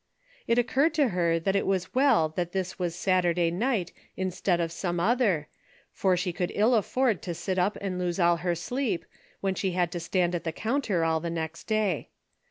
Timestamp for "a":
11.27-11.29